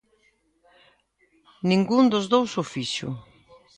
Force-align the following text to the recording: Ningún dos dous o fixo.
Ningún 1.69 2.03
dos 2.11 2.25
dous 2.33 2.51
o 2.61 2.63
fixo. 2.73 3.07